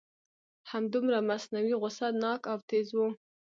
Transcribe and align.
همدومره 0.71 1.19
مصنوعي 1.29 1.73
غصه 1.81 2.07
ناک 2.21 2.41
او 2.51 2.59
تیز 2.69 2.89
و. 2.95 2.99